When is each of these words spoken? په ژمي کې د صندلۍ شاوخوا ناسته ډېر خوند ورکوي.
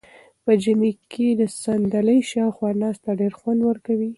په 0.43 0.51
ژمي 0.63 0.91
کې 1.11 1.27
د 1.39 1.41
صندلۍ 1.61 2.19
شاوخوا 2.31 2.69
ناسته 2.81 3.09
ډېر 3.19 3.33
خوند 3.39 3.61
ورکوي. 3.69 4.09